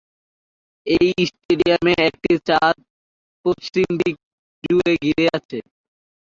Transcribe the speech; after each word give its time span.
এই 0.87 1.09
স্টেডিয়ামে 1.29 1.93
একটি 2.07 2.31
ছাদ 2.47 2.75
পশ্চিম 3.45 3.87
দিক 3.99 4.15
জুড়ে 4.63 4.93
ঘিরে 5.03 5.25
আছে। 5.37 5.57